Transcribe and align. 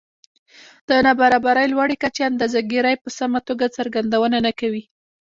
د 0.87 0.89
نابرابرۍ 1.05 1.65
لوړې 1.69 1.95
کچې 2.03 2.21
اندازه 2.31 2.59
ګيرۍ 2.71 2.95
په 3.03 3.09
سمه 3.17 3.39
توګه 3.47 3.73
څرګندونه 3.77 4.37
نه 4.45 4.51
کوي 4.59 4.83